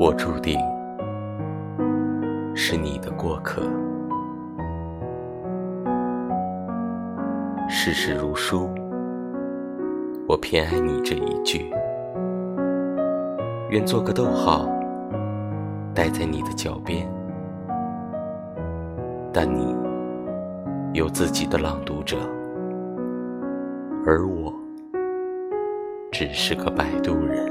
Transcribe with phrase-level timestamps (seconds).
[0.00, 0.58] 我注定
[2.54, 3.60] 是你的过客。
[7.68, 8.70] 世事如书
[10.26, 11.70] 我偏爱你这一句。
[13.68, 14.66] 愿做个逗号
[15.94, 17.06] 待在你的脚边。
[19.30, 19.76] 但你
[20.94, 22.16] 有自己的朗读者
[24.06, 24.50] 而我
[26.10, 27.49] 只是个摆渡人。